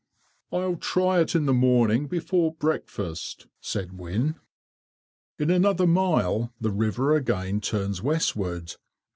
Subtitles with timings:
[0.51, 4.33] "I'll try it in the morning before breakfast," said Wynne.
[5.37, 8.77] In another mile the river again turns westward.